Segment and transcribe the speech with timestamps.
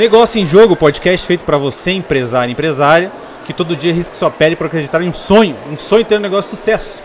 [0.00, 3.12] Negócio em Jogo, podcast feito para você, empresário e empresária,
[3.44, 6.20] que todo dia risca sua pele para acreditar em um sonho, um sonho ter um
[6.20, 7.02] negócio de sucesso.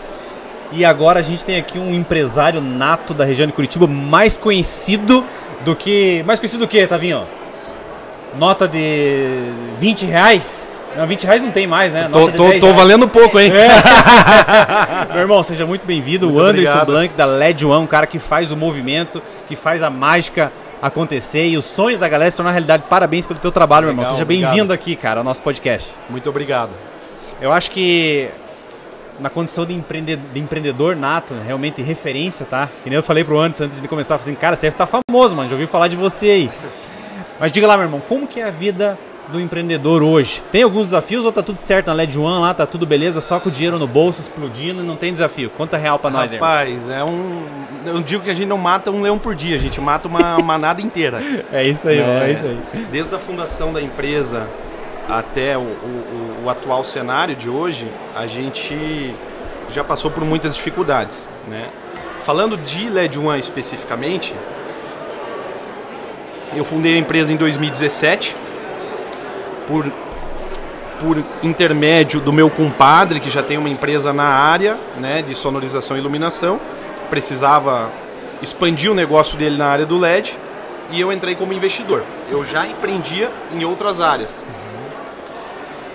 [0.72, 5.22] E agora a gente tem aqui um empresário nato da região de Curitiba, mais conhecido
[5.62, 6.22] do que.
[6.26, 7.24] Mais conhecido do que, Tavinho?
[8.38, 9.42] Nota de
[9.78, 10.80] 20 reais?
[10.96, 12.08] Não, 20 reais não tem mais, né?
[12.10, 12.80] Tô, Nota tô, 10 tô reais.
[12.80, 13.52] valendo pouco, hein?
[15.12, 16.32] Meu irmão, seja muito bem-vindo.
[16.32, 16.86] O Anderson obrigado.
[16.86, 21.46] Blanc, da LED One, um cara que faz o movimento, que faz a mágica acontecer
[21.48, 22.84] e os sonhos da galera se tornar realidade.
[22.88, 24.04] Parabéns pelo teu trabalho, meu irmão.
[24.04, 25.94] Legal, Seja bem-vindo aqui, cara, ao nosso podcast.
[26.08, 26.70] Muito obrigado.
[27.40, 28.28] Eu acho que
[29.18, 32.68] na condição de, empreende- de empreendedor nato, realmente referência, tá?
[32.82, 35.48] Que nem eu falei pro Anderson antes de começar, assim, cara, você tá famoso, mano,
[35.48, 36.50] já ouvi falar de você aí.
[37.40, 40.42] Mas diga lá, meu irmão, como que é a vida do empreendedor hoje?
[40.52, 43.40] Tem alguns desafios ou tá tudo certo na LED One lá, tá tudo beleza, só
[43.40, 45.50] com o dinheiro no bolso explodindo e não tem desafio?
[45.50, 46.48] Conta real pra nós, irmão.
[46.48, 47.42] Rapaz, é um.
[47.86, 50.38] Eu digo que a gente não mata um leão por dia, a gente mata uma
[50.42, 51.20] manada inteira.
[51.52, 52.32] É isso aí, é É.
[52.32, 52.58] isso aí.
[52.90, 54.46] Desde a fundação da empresa
[55.08, 59.14] até o, o- o atual cenário de hoje, a gente
[59.70, 61.28] já passou por muitas dificuldades.
[61.48, 61.66] Né?
[62.24, 64.34] Falando de LED One especificamente,
[66.54, 68.36] eu fundei a empresa em 2017
[69.66, 69.86] por,
[71.00, 75.96] por intermédio do meu compadre, que já tem uma empresa na área né, de sonorização
[75.96, 76.60] e iluminação.
[77.10, 77.90] Precisava
[78.42, 80.36] expandir o negócio dele na área do LED
[80.90, 82.02] e eu entrei como investidor.
[82.30, 84.42] Eu já empreendia em outras áreas.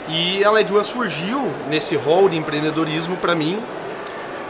[0.07, 3.61] E a LED surgiu nesse rol de empreendedorismo para mim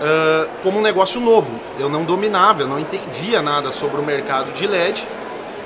[0.01, 1.59] ah, como um negócio novo.
[1.79, 5.07] Eu não dominava, eu não entendia nada sobre o mercado de LED,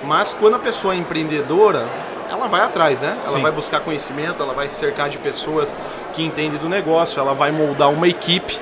[0.03, 1.87] mas quando a pessoa é empreendedora,
[2.29, 3.17] ela vai atrás, né?
[3.25, 3.41] Ela Sim.
[3.41, 5.75] vai buscar conhecimento, ela vai se cercar de pessoas
[6.13, 8.59] que entendem do negócio, ela vai moldar uma equipe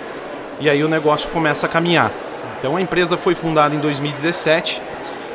[0.60, 2.12] e aí o negócio começa a caminhar.
[2.60, 4.82] Então a empresa foi fundada em 2017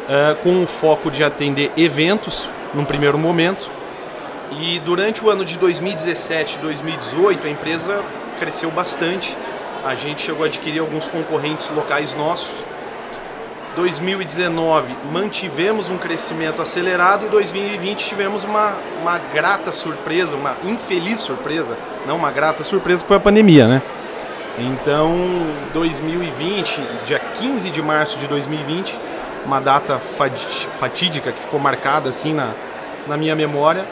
[0.09, 3.69] eh, com o foco de atender eventos num primeiro momento.
[4.59, 8.03] E durante o ano de 2017 e 2018 a empresa
[8.39, 9.37] cresceu bastante.
[9.85, 12.65] A gente chegou a adquirir alguns concorrentes locais nossos.
[13.77, 21.77] 2019 mantivemos um crescimento acelerado e 2020 tivemos uma, uma grata surpresa, uma infeliz surpresa,
[22.07, 23.83] não uma grata surpresa que foi a pandemia, né?
[24.59, 25.15] Então,
[25.73, 28.99] 2020, dia 15 de março de 2020,
[29.47, 32.51] uma data fatídica que ficou marcada assim na,
[33.07, 33.85] na minha memória,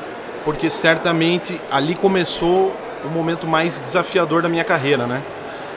[0.44, 5.22] porque certamente ali começou o momento mais desafiador da minha carreira, né?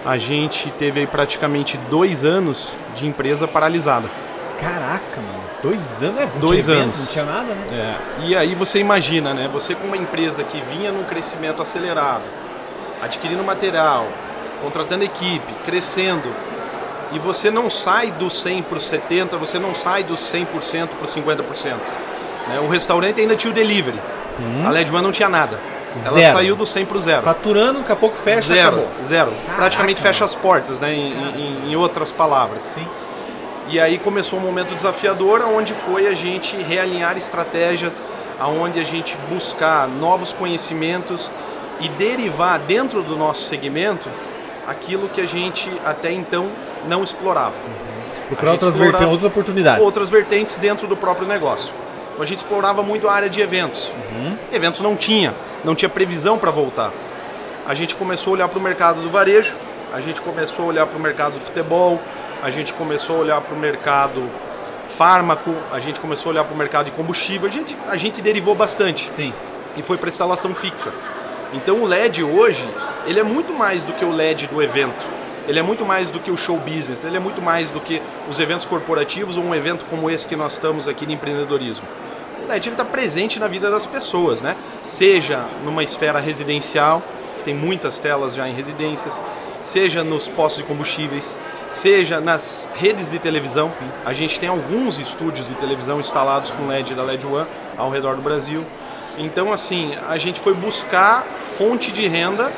[0.05, 4.09] A gente teve aí praticamente dois anos de empresa paralisada.
[4.59, 5.39] Caraca, mano.
[5.61, 6.25] Dois anos, é?
[6.25, 6.99] Não Dois evento, anos.
[6.99, 7.67] Não tinha nada, né?
[7.71, 9.49] É, e aí você imagina, né?
[9.51, 12.23] Você com uma empresa que vinha num crescimento acelerado,
[13.01, 14.07] adquirindo material,
[14.61, 16.29] contratando equipe, crescendo,
[17.11, 21.05] e você não sai do 100 para o 70, você não sai do 100% para
[21.05, 21.73] o 50%.
[22.47, 22.59] Né?
[22.61, 23.99] O restaurante ainda tinha o delivery.
[24.66, 25.59] A LED One não tinha nada.
[25.91, 26.38] Ela Zero.
[26.38, 27.22] saiu do 100 para o zero.
[27.23, 28.88] Faturando, daqui a pouco fecha, zero, acabou.
[29.03, 29.33] zero.
[29.55, 30.94] Praticamente Caraca, fecha as portas, né?
[30.94, 32.63] Em, em- em outras palavras.
[32.63, 32.85] Sim.
[33.67, 38.07] E aí começou um momento desafiador, onde foi a gente realinhar estratégias,
[38.39, 41.31] aonde a gente buscar novos conhecimentos
[41.79, 44.09] e derivar dentro do nosso segmento
[44.67, 46.47] aquilo que a gente até então
[46.88, 47.53] não explorava.
[48.28, 49.83] Procurar A gente outras, vertentes, outras oportunidades.
[49.83, 51.73] Outras vertentes dentro do próprio negócio.
[52.11, 53.91] Então a gente explorava muito a área de eventos.
[54.51, 55.33] Eventos não tinha,
[55.64, 56.92] não tinha previsão para voltar.
[57.66, 59.56] A gente começou a olhar para o mercado do varejo,
[59.94, 62.00] a gente começou a olhar para o mercado do futebol,
[62.42, 64.30] a gente começou a olhar para o mercado
[64.88, 68.22] fármaco, a gente começou a olhar para o mercado de combustível, a gente, a gente
[68.22, 69.34] derivou bastante Sim.
[69.75, 70.92] e foi para instalação fixa.
[71.53, 72.68] Então o LED hoje,
[73.06, 75.20] ele é muito mais do que o LED do evento.
[75.47, 78.02] Ele é muito mais do que o show business, ele é muito mais do que
[78.30, 81.88] os eventos corporativos ou um evento como esse que nós estamos aqui de empreendedorismo.
[82.49, 84.55] LED está presente na vida das pessoas, né?
[84.81, 87.03] Seja numa esfera residencial,
[87.37, 89.22] que tem muitas telas já em residências,
[89.63, 91.37] seja nos postos de combustíveis,
[91.69, 93.72] seja nas redes de televisão.
[94.03, 97.46] A gente tem alguns estúdios de televisão instalados com LED da LED One
[97.78, 98.66] ao redor do Brasil.
[99.17, 101.25] Então, assim, a gente foi buscar
[101.55, 102.52] fonte de renda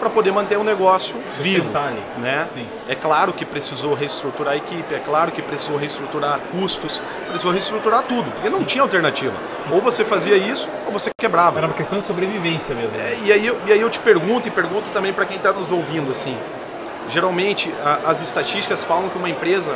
[0.00, 1.70] para poder manter o negócio vivo,
[2.18, 2.46] né?
[2.48, 2.66] Sim.
[2.88, 8.02] É claro que precisou reestruturar a equipe, é claro que precisou reestruturar custos, precisou reestruturar
[8.02, 9.34] tudo, porque não tinha alternativa.
[9.70, 11.58] Ou você fazia isso, ou você quebrava.
[11.58, 12.98] Era uma questão de sobrevivência mesmo.
[12.98, 15.52] É, e, aí, eu- e aí eu te pergunto, e pergunto também para quem está
[15.52, 16.36] nos ouvindo, assim,
[17.08, 19.74] geralmente a- as estatísticas falam que uma empresa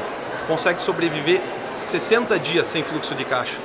[0.49, 1.41] consegue sobreviver
[1.83, 3.57] 60 dias sem fluxo de caixa.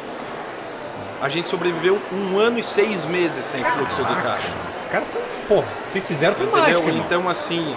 [1.21, 4.47] A gente sobreviveu um ano e seis meses sem fluxo de caixa.
[4.79, 5.21] Os caras são.
[5.47, 6.63] Porra, vocês fizeram foi Entendeu?
[6.63, 7.05] mágica, irmão.
[7.05, 7.75] Então, assim,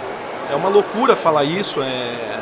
[0.51, 1.81] é uma loucura falar isso.
[1.81, 2.39] É...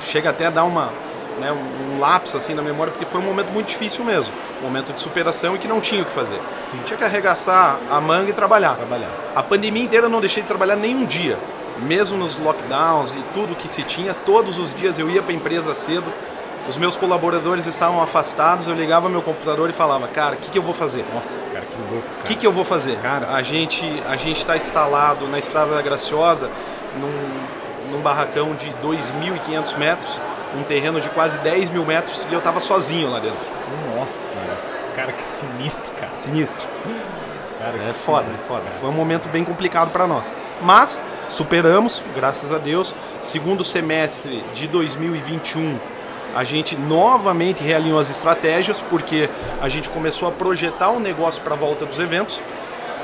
[0.00, 0.90] Chega até a dar uma,
[1.38, 4.32] né, um lapso assim na memória, porque foi um momento muito difícil mesmo.
[4.60, 6.40] Um momento de superação e que não tinha o que fazer.
[6.60, 6.80] Sim.
[6.84, 8.76] Tinha que arregaçar a manga e trabalhar.
[8.76, 9.10] Trabalhar.
[9.34, 11.38] A pandemia inteira eu não deixei de trabalhar nenhum dia.
[11.78, 15.36] Mesmo nos lockdowns e tudo que se tinha, todos os dias eu ia para a
[15.36, 16.10] empresa cedo.
[16.68, 20.58] Os meus colaboradores estavam afastados, eu ligava meu computador e falava, cara, o que, que
[20.58, 21.04] eu vou fazer?
[21.14, 22.08] Nossa, cara, que louco.
[22.20, 22.98] O que, que eu vou fazer?
[22.98, 23.28] Cara.
[23.28, 26.50] a gente a gente está instalado na Estrada da Graciosa,
[27.00, 30.20] num, num barracão de 2.500 metros,
[30.56, 33.38] um terreno de quase 10 mil metros, e eu estava sozinho lá dentro.
[33.94, 34.36] Nossa,
[34.96, 36.14] cara, que sinistro, cara.
[36.14, 36.66] Sinistro.
[37.58, 38.64] Cara, É foda, é foda.
[38.80, 40.36] Foi um momento bem complicado para nós.
[40.60, 42.94] Mas superamos, graças a Deus.
[43.20, 45.78] Segundo semestre de 2021,
[46.34, 49.28] a gente novamente realinhou as estratégias, porque
[49.60, 52.42] a gente começou a projetar o negócio para a volta dos eventos.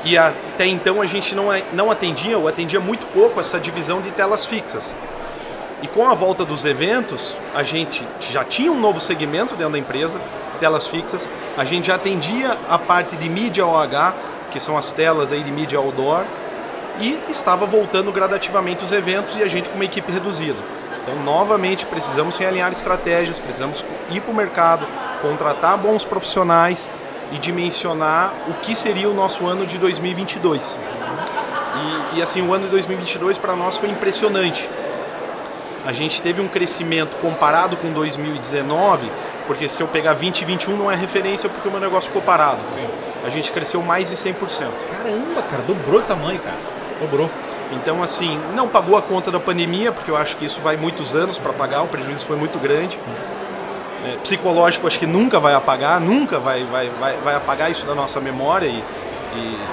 [0.03, 4.11] E até então a gente não, não atendia, ou atendia muito pouco, essa divisão de
[4.11, 4.97] telas fixas.
[5.81, 9.79] E com a volta dos eventos, a gente já tinha um novo segmento dentro da
[9.79, 10.21] empresa,
[10.59, 11.29] telas fixas.
[11.57, 14.13] A gente já atendia a parte de mídia OH,
[14.51, 16.23] que são as telas aí de mídia outdoor,
[16.99, 20.59] e estava voltando gradativamente os eventos e a gente com uma equipe reduzida.
[21.03, 24.87] Então, novamente, precisamos realinhar estratégias, precisamos ir para o mercado,
[25.21, 26.95] contratar bons profissionais
[27.31, 30.79] e dimensionar o que seria o nosso ano de 2022.
[32.13, 34.69] E, e assim, o ano de 2022 para nós foi impressionante.
[35.85, 39.11] A gente teve um crescimento comparado com 2019,
[39.45, 42.61] porque se eu pegar 2021 não é referência porque o meu negócio ficou parado.
[43.25, 44.35] A gente cresceu mais de 100%.
[44.89, 46.55] Caramba, cara, dobrou o tamanho, cara.
[47.01, 47.29] Dobrou.
[47.75, 51.13] Então, assim, não pagou a conta da pandemia, porque eu acho que isso vai muitos
[51.13, 52.97] anos para pagar, o prejuízo foi muito grande.
[54.05, 57.95] É, psicológico, acho que nunca vai apagar, nunca vai, vai, vai, vai apagar isso da
[57.95, 58.67] nossa memória.
[58.67, 58.83] E,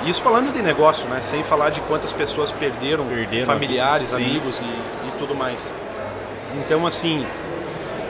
[0.04, 1.20] e isso falando de negócio, né?
[1.20, 4.24] Sem falar de quantas pessoas perderam, Perderam familiares, aqui.
[4.24, 5.72] Amigos e, e tudo mais.
[6.56, 7.26] Então, assim,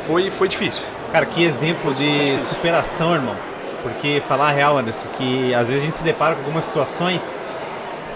[0.02, 0.84] foi, foi difícil.
[1.10, 3.36] Cara, que exemplo de superação, irmão.
[3.82, 7.40] Porque falar a real, Anderson, que às vezes a gente se depara com algumas situações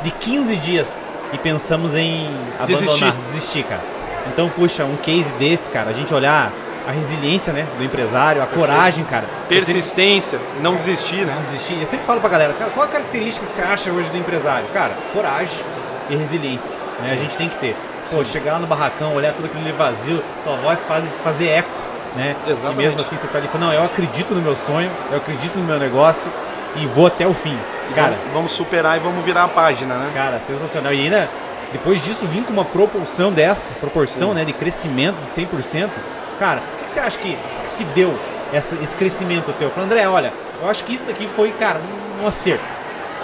[0.03, 1.04] de 15 dias
[1.35, 2.27] e pensamos em
[2.59, 3.13] abandonar, Desistir.
[3.27, 3.83] desistir, cara.
[4.29, 6.51] Então, puxa, um case desse, cara, a gente olhar
[6.87, 9.25] a resiliência, né, do empresário, a coragem, cara.
[9.51, 11.43] Eu sempre- Persistência, não desistir, não né?
[11.45, 11.79] desistir.
[11.81, 14.67] Eu sempre falo pra galera, cara, qual a característica que você acha hoje do empresário?
[14.73, 15.65] Cara, coragem
[16.11, 16.79] e resiliência.
[17.03, 17.11] Né?
[17.13, 17.75] A gente tem que ter.
[18.11, 18.33] Pô, Sim.
[18.33, 21.71] chegar lá no barracão, olhar tudo aquilo ali vazio, tua voz faz, fazer eco,
[22.15, 22.37] né?
[22.47, 22.81] Exatamente.
[22.81, 25.57] E mesmo assim você tá ali falando, não, eu acredito no meu sonho, eu acredito
[25.59, 26.31] no meu negócio
[26.77, 27.59] e vou até o fim.
[27.95, 30.11] Cara, vamos, superar e vamos virar a página, né?
[30.15, 30.93] cara, sensacional.
[30.93, 31.29] E ainda,
[31.73, 35.91] depois disso, vir com uma propulsão dessa, proporção, né, de crescimento de 100%,
[36.39, 38.19] cara, o que, você acha que, que se deu
[38.53, 39.71] essa- esse crescimento teu?
[39.71, 40.33] Falando, André, olha,
[40.63, 41.81] eu acho que isso aqui foi, cara,
[42.21, 42.65] um, um acerto.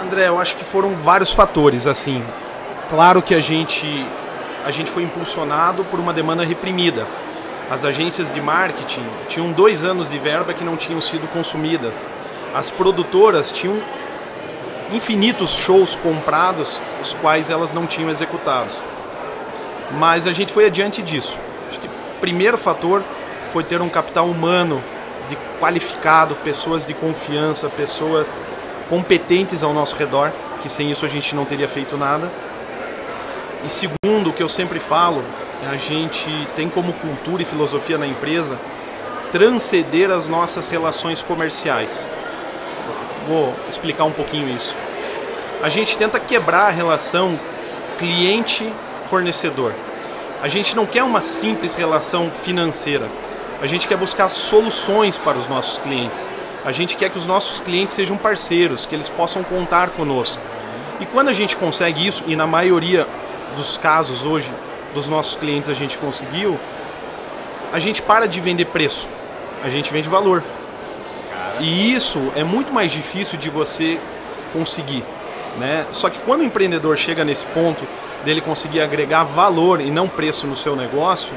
[0.01, 2.23] André, eu acho que foram vários fatores, assim.
[2.89, 4.05] Claro que a gente
[4.63, 7.07] a gente foi impulsionado por uma demanda reprimida.
[7.69, 12.07] As agências de marketing tinham dois anos de verba que não tinham sido consumidas.
[12.53, 13.79] As produtoras tinham
[14.91, 18.73] infinitos shows comprados, os quais elas não tinham executado.
[19.91, 21.37] Mas a gente foi adiante disso.
[21.67, 23.03] Acho que o primeiro fator
[23.51, 24.81] foi ter um capital humano
[25.29, 28.37] de qualificado, pessoas de confiança, pessoas
[28.89, 32.29] competentes ao nosso redor, que sem isso a gente não teria feito nada.
[33.65, 35.23] E segundo, o que eu sempre falo,
[35.69, 38.57] a gente tem como cultura e filosofia na empresa
[39.31, 42.05] transcender as nossas relações comerciais.
[43.31, 44.75] Vou explicar um pouquinho isso.
[45.63, 47.39] A gente tenta quebrar a relação
[47.97, 49.71] cliente-fornecedor.
[50.41, 53.07] A gente não quer uma simples relação financeira.
[53.61, 56.29] A gente quer buscar soluções para os nossos clientes.
[56.65, 60.43] A gente quer que os nossos clientes sejam parceiros, que eles possam contar conosco.
[60.99, 63.07] E quando a gente consegue isso, e na maioria
[63.55, 64.51] dos casos hoje
[64.93, 66.59] dos nossos clientes a gente conseguiu,
[67.71, 69.07] a gente para de vender preço,
[69.63, 70.43] a gente vende valor.
[71.61, 73.99] E isso é muito mais difícil de você
[74.51, 75.03] conseguir.
[75.57, 75.85] Né?
[75.91, 77.83] Só que quando o empreendedor chega nesse ponto
[78.25, 81.33] dele conseguir agregar valor e não preço no seu negócio,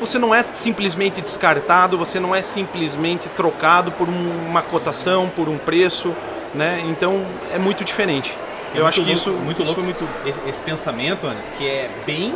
[0.00, 5.48] você não é simplesmente descartado, você não é simplesmente trocado por um- uma cotação, por
[5.48, 6.14] um preço,
[6.54, 6.82] né?
[6.86, 8.36] Então é muito diferente.
[8.74, 11.52] Eu É acho que muito isso, louco, muito isso louco muito esse, esse pensamento, Anderson,
[11.58, 12.34] que é bem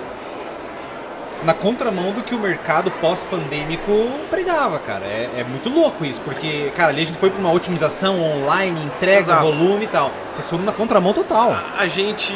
[1.45, 5.05] na contramão do que o mercado pós-pandêmico pregava, cara.
[5.05, 8.81] É, é muito louco isso, porque, cara, ali a gente foi para uma otimização online,
[8.83, 9.43] entrega, Exato.
[9.43, 10.11] volume e tal.
[10.31, 11.57] Vocês foram na contramão total.
[11.79, 12.35] a gente,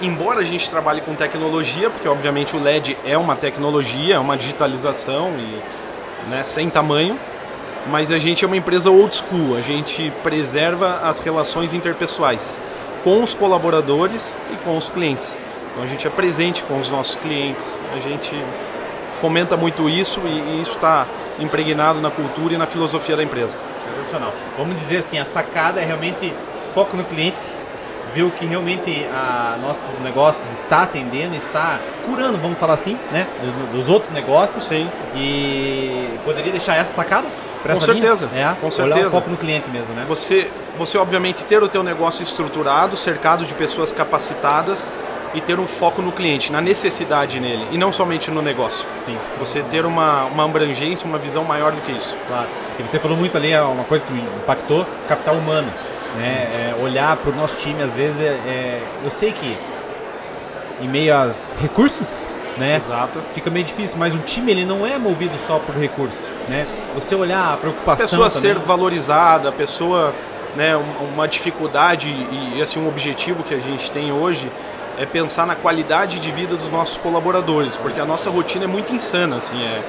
[0.00, 4.36] embora a gente trabalhe com tecnologia, porque obviamente o LED é uma tecnologia, é uma
[4.36, 7.18] digitalização e né, sem tamanho,
[7.88, 12.58] mas a gente é uma empresa old school, a gente preserva as relações interpessoais
[13.04, 15.38] com os colaboradores e com os clientes.
[15.76, 18.34] Então a gente é presente com os nossos clientes, a gente
[19.20, 21.06] fomenta muito isso e, e isso está
[21.38, 23.58] impregnado na cultura e na filosofia da empresa.
[23.84, 24.32] Sensacional.
[24.56, 26.32] Vamos dizer assim, a sacada é realmente
[26.72, 27.36] foco no cliente,
[28.14, 33.26] ver o que realmente a nossos negócios está atendendo, está curando, vamos falar assim, né,
[33.42, 34.64] dos, dos outros negócios.
[34.64, 34.88] Sim.
[35.14, 37.28] E poderia deixar essa sacada?
[37.62, 38.30] Com certeza.
[38.34, 38.96] É, com certeza.
[38.96, 40.06] Olhar o foco no cliente mesmo, né?
[40.08, 44.90] Você, você obviamente ter o teu negócio estruturado, cercado de pessoas capacitadas
[45.36, 48.86] e ter um foco no cliente, na necessidade nele e não somente no negócio.
[48.96, 49.18] Sim.
[49.38, 52.16] Você ter uma, uma abrangência, uma visão maior do que isso.
[52.26, 52.48] Claro.
[52.78, 55.70] E você falou muito ali, é uma coisa que me impactou, capital humano.
[56.16, 56.24] Né?
[56.26, 59.58] É, olhar para o nosso time, às vezes, é, é, eu sei que
[60.80, 62.76] em meio aos recursos, né?
[62.76, 63.20] Exato.
[63.32, 66.66] Fica meio difícil, mas o time ele não é movido só por recurso, né?
[66.94, 68.54] Você olhar a preocupação A pessoa também.
[68.54, 70.14] ser valorizada, a pessoa,
[70.54, 70.74] né,
[71.14, 74.50] uma dificuldade e assim um objetivo que a gente tem hoje
[74.98, 78.92] é pensar na qualidade de vida dos nossos colaboradores, porque a nossa rotina é muito
[78.92, 79.82] insana, assim, é,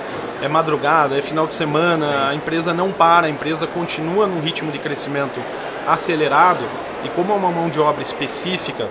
[0.45, 4.71] é madrugada, é final de semana, a empresa não para, a empresa continua num ritmo
[4.71, 5.41] de crescimento
[5.87, 6.63] acelerado
[7.03, 8.87] e como é uma mão de obra específica,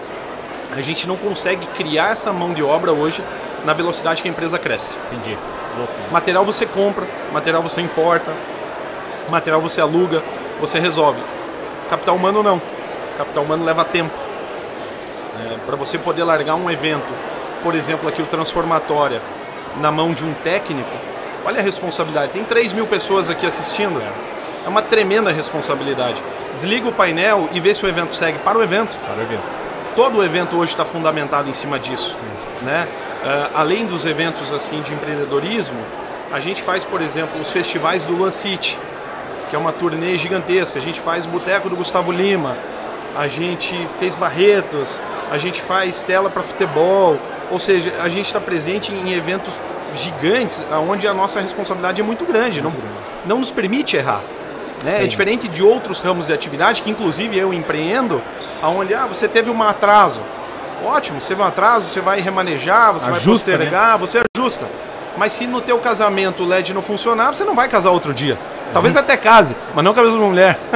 [0.74, 3.22] a gente não consegue criar essa mão de obra hoje
[3.64, 4.94] na velocidade que a empresa cresce.
[5.12, 5.36] Entendi.
[6.10, 8.32] Material você compra, material você importa,
[9.28, 10.22] material você aluga,
[10.58, 11.20] você resolve.
[11.90, 12.60] Capital humano não.
[13.18, 14.25] Capital humano leva tempo.
[15.44, 17.12] É, Para você poder largar um evento,
[17.62, 19.20] por exemplo, aqui o Transformatória,
[19.80, 20.90] na mão de um técnico,
[21.44, 22.32] olha a responsabilidade.
[22.32, 24.00] Tem 3 mil pessoas aqui assistindo.
[24.64, 26.22] É uma tremenda responsabilidade.
[26.52, 28.38] Desliga o painel e vê se o evento segue.
[28.38, 28.96] Para o evento.
[29.06, 29.66] Para o evento.
[29.94, 32.20] Todo o evento hoje está fundamentado em cima disso.
[32.62, 32.88] Né?
[33.22, 35.78] Uh, além dos eventos assim de empreendedorismo,
[36.32, 38.78] a gente faz, por exemplo, os festivais do Luan City,
[39.48, 40.78] que é uma turnê gigantesca.
[40.78, 42.56] A gente faz Boteco do Gustavo Lima,
[43.16, 44.98] a gente fez Barretos,
[45.30, 47.18] a gente faz tela para futebol.
[47.50, 49.54] Ou seja, a gente está presente em eventos
[49.94, 52.72] gigantes, onde a nossa responsabilidade é muito grande, não,
[53.24, 54.20] não nos permite errar.
[54.84, 55.04] Né?
[55.04, 58.20] É diferente de outros ramos de atividade, que inclusive eu empreendo,
[58.62, 60.20] onde ah, você teve um atraso.
[60.84, 63.98] Ótimo, você teve um atraso, você vai remanejar, você Ajusta, vai postergar, né?
[63.98, 64.66] você ajusta.
[65.16, 68.38] Mas se no teu casamento o LED não funcionar, você não vai casar outro dia.
[68.72, 70.58] Talvez até case, mas não com a mesma mulher.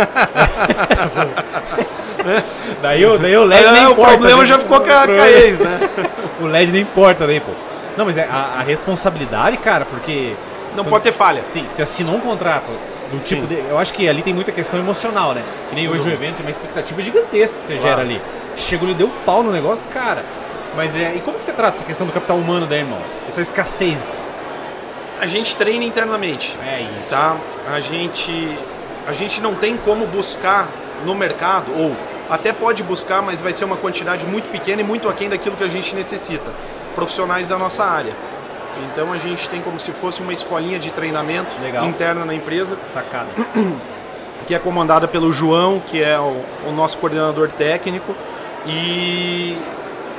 [2.82, 4.12] daí, o, daí o LED é, nem o importa.
[4.12, 4.48] problema né?
[4.48, 5.90] já ficou com a, com a ex, né?
[6.40, 7.52] o LED nem importa daí, pô.
[7.96, 10.34] Não, mas é a, a responsabilidade, cara, porque...
[10.76, 11.44] Não pode ter falha.
[11.44, 12.70] Sim, se assinou um contrato
[13.10, 15.42] do tipo de, eu acho que ali tem muita questão emocional, né?
[15.68, 17.88] Que nem Sim, hoje o evento tem uma expectativa gigantesca que você claro.
[17.88, 18.22] gera ali.
[18.56, 20.24] Chegou e deu pau no negócio, cara.
[20.76, 23.00] Mas é, e como que você trata essa questão do capital humano daí, irmão?
[23.26, 24.20] Essa escassez.
[25.20, 26.56] A gente treina internamente.
[26.64, 27.10] É isso.
[27.10, 27.36] Tá?
[27.72, 28.56] A gente
[29.06, 30.68] a gente não tem como buscar
[31.04, 31.96] no mercado ou
[32.30, 35.64] até pode buscar, mas vai ser uma quantidade muito pequena e muito aquém daquilo que
[35.64, 36.50] a gente necessita.
[36.94, 38.14] Profissionais da nossa área.
[38.92, 41.86] Então a gente tem como se fosse uma escolinha de treinamento Legal.
[41.86, 42.78] interna na empresa.
[42.84, 43.28] Sacada.
[44.46, 48.16] Que é comandada pelo João, que é o, o nosso coordenador técnico.
[48.66, 49.56] E,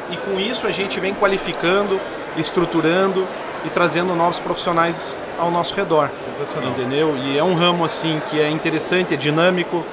[0.10, 2.00] e com isso a gente vem qualificando,
[2.38, 3.28] estruturando
[3.66, 6.10] e trazendo novos profissionais ao nosso redor.
[6.24, 6.70] Sensacional.
[6.70, 7.18] Entendeu?
[7.18, 9.84] E é um ramo assim que é interessante, é dinâmico.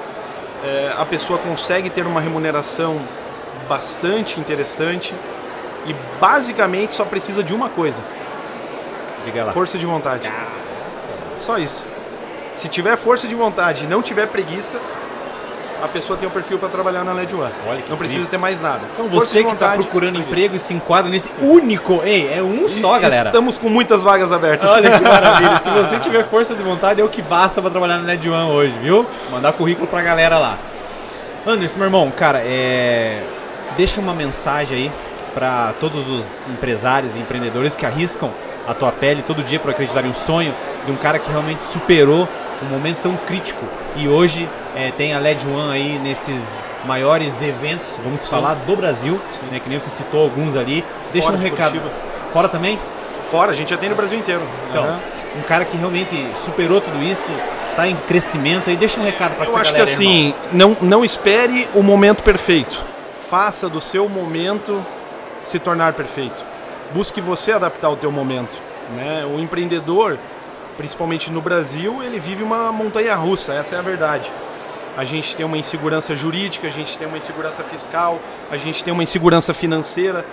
[0.63, 2.99] É, a pessoa consegue ter uma remuneração
[3.67, 5.13] bastante interessante
[5.85, 8.01] e basicamente só precisa de uma coisa:
[9.25, 9.51] Diga lá.
[9.51, 10.29] Força de vontade.
[11.37, 11.87] Só isso.
[12.55, 14.81] Se tiver força de vontade e não tiver preguiça,
[15.81, 17.51] a pessoa tem o um perfil para trabalhar na LED One.
[17.67, 18.81] Olha não precisa ter mais nada.
[18.93, 20.31] Então você que está procurando preguiça.
[20.31, 23.29] emprego e se enquadra nesse único, ei, é um só, e galera.
[23.29, 24.69] Estamos com muitas vagas abertas.
[24.69, 25.57] Olha que maravilha.
[25.59, 28.51] se você tiver força de vontade, é o que basta para trabalhar na LED One
[28.51, 29.05] hoje, viu?
[29.31, 30.57] Mandar currículo para a galera lá.
[31.45, 33.23] Anderson, meu irmão, cara, é...
[33.77, 34.91] deixa uma mensagem aí
[35.33, 38.29] para todos os empresários e empreendedores que arriscam
[38.67, 40.53] a tua pele todo dia para acreditar em um sonho
[40.85, 42.27] de um cara que realmente superou
[42.63, 43.63] um momento tão crítico
[43.95, 48.27] e hoje é, tem a LED One aí nesses maiores eventos, vamos Sim.
[48.27, 49.19] falar, do Brasil,
[49.51, 50.83] né, que nem você citou alguns ali.
[51.11, 51.71] Deixa Fora um recado.
[51.71, 51.91] Curitiba.
[52.31, 52.79] Fora também?
[53.29, 54.41] Fora, a gente já tem no Brasil inteiro.
[54.69, 55.39] Então, Uhum.
[55.39, 57.31] um cara que realmente superou tudo isso,
[57.71, 60.75] está em crescimento aí, deixa um recado para essa Eu acho galera, que assim, não,
[60.81, 62.83] não espere o momento perfeito.
[63.29, 64.83] Faça do seu momento
[65.43, 66.43] se tornar perfeito.
[66.93, 68.57] Busque você adaptar o teu momento.
[68.95, 69.23] Né?
[69.25, 70.17] O empreendedor,
[70.79, 74.31] principalmente no Brasil, ele vive uma montanha russa, essa é a verdade.
[74.95, 78.17] A gente tem uma insegurança jurídica, a gente tem uma insegurança fiscal,
[78.49, 80.25] a gente tem uma insegurança financeira.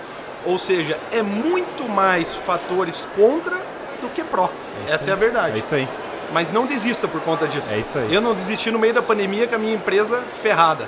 [0.45, 3.57] Ou seja, é muito mais fatores contra
[4.01, 4.49] do que pró.
[4.87, 5.57] É essa é a verdade.
[5.57, 5.85] É isso aí.
[6.31, 7.75] Mas não desista por conta disso.
[7.75, 8.13] É isso aí.
[8.13, 10.87] Eu não desisti no meio da pandemia com a minha empresa ferrada.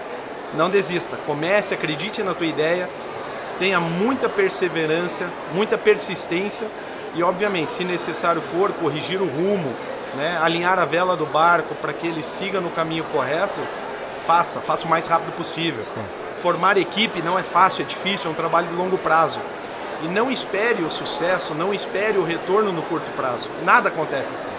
[0.53, 1.17] Não desista.
[1.25, 2.89] Comece, acredite na tua ideia,
[3.59, 6.65] tenha muita perseverança, muita persistência
[7.15, 9.73] E, obviamente, se necessário for, corrigir o rumo,
[10.15, 13.61] né, alinhar a vela do barco para que ele siga no caminho correto,
[14.25, 15.83] faça, faça o mais rápido possível.
[16.37, 19.39] Formar equipe não é fácil, é difícil, é um trabalho de longo prazo.
[20.03, 23.49] E não espere o sucesso, não espere o retorno no curto prazo.
[23.63, 24.49] Nada acontece assim.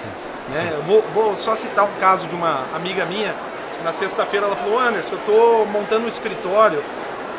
[0.51, 0.73] Né?
[0.75, 3.35] Eu vou, vou só citar um caso de uma amiga minha.
[3.83, 6.83] Na sexta-feira ela falou: Anderson, eu estou montando um escritório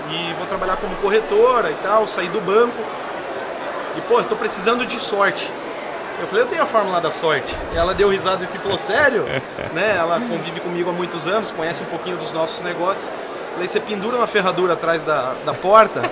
[0.10, 2.82] e vou trabalhar como corretora e tal, sair do banco.
[3.98, 5.50] E pô, estou precisando de sorte.
[6.20, 7.56] Eu falei, eu tenho a fórmula da sorte.
[7.76, 9.26] Ela deu risada e se falou, sério?
[9.74, 9.96] né?
[9.98, 13.12] Ela convive comigo há muitos anos, conhece um pouquinho dos nossos negócios.
[13.54, 16.10] Falei, você pendura uma ferradura atrás da, da porta,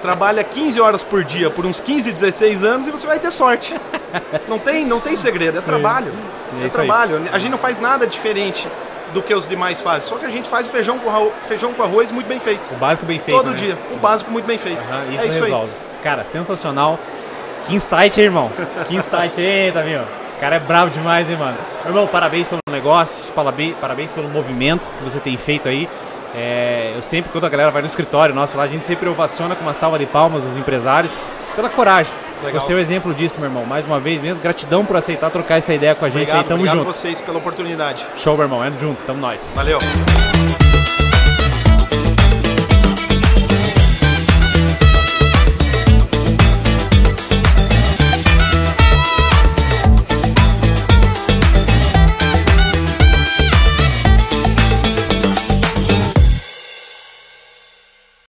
[0.00, 3.74] trabalha 15 horas por dia por uns 15, 16 anos e você vai ter sorte.
[4.48, 6.12] Não tem, não tem segredo, é trabalho.
[6.60, 7.16] É, é trabalho.
[7.16, 7.24] Aí.
[7.32, 8.68] A gente não faz nada diferente
[9.12, 10.08] do que os demais fazem.
[10.08, 12.72] Só que a gente faz o feijão com, feijão com arroz muito bem feito.
[12.72, 13.36] O básico bem feito.
[13.36, 13.56] Todo né?
[13.56, 13.78] dia.
[13.92, 14.86] O básico muito bem feito.
[14.86, 15.70] Uhum, isso, é isso resolve.
[15.72, 15.91] Aí.
[16.02, 16.98] Cara, sensacional.
[17.66, 18.52] Que insight, hein, irmão?
[18.88, 20.02] Que insight, eita, meu.
[20.02, 21.56] O cara é bravo demais, hein, mano.
[21.86, 25.88] Irmão, parabéns pelo negócio, parabéns, pelo movimento que você tem feito aí.
[26.34, 29.54] É, eu sempre, quando a galera vai no escritório nossa lá, a gente sempre ovaciona
[29.54, 31.16] com uma salva de palmas os empresários
[31.54, 32.14] pela coragem.
[32.42, 32.60] Legal.
[32.60, 33.64] Você é o exemplo disso, meu irmão.
[33.64, 36.48] Mais uma vez mesmo, gratidão por aceitar trocar essa ideia com a gente obrigado, aí.
[36.48, 36.92] Tamo obrigado junto.
[36.92, 38.04] vocês pela oportunidade.
[38.16, 38.62] Show, meu irmão.
[38.62, 39.52] Ando junto, tamo nós.
[39.54, 39.78] Valeu.